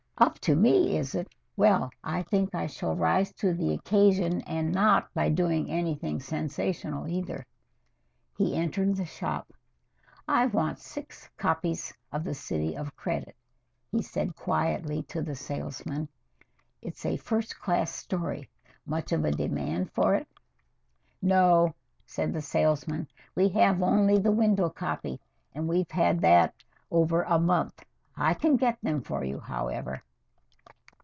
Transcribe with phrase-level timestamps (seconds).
[0.17, 1.33] "Up to me, is it?
[1.57, 7.07] Well, I think I shall rise to the occasion and not by doing anything sensational
[7.07, 7.43] either."
[8.37, 9.51] He entered the shop.
[10.27, 13.35] "I want six copies of 'The City of Credit,'"
[13.91, 16.07] he said quietly to the salesman.
[16.83, 18.47] "It's a first class story.
[18.85, 20.27] Much of a demand for it?"
[21.19, 21.73] "No,"
[22.05, 23.07] said the salesman.
[23.33, 25.19] "We have only the window copy,
[25.55, 26.53] and we've had that
[26.91, 27.83] over a month.
[28.15, 30.03] I can get them for you, however."